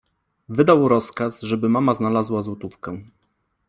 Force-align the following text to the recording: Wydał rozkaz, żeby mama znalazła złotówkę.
Wydał 0.49 0.87
rozkaz, 0.87 1.41
żeby 1.41 1.69
mama 1.69 1.93
znalazła 1.93 2.41
złotówkę. 2.41 3.01